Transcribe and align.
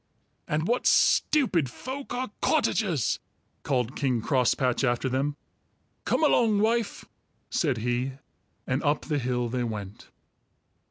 "And 0.47 0.67
what 0.67 0.87
stupid 0.87 1.69
folk 1.69 2.11
are 2.11 2.31
cottagers!" 2.41 3.19
called 3.61 3.95
King 3.95 4.19
Crosspatch 4.19 4.83
after 4.83 5.07
them. 5.07 5.35
"Come 6.05 6.23
along, 6.23 6.57
wife," 6.59 7.05
said 7.51 7.77
he, 7.77 8.13
and 8.65 8.81
up 8.81 9.01
the 9.05 9.19
hill 9.19 9.47
they 9.47 9.63
went. 9.63 10.07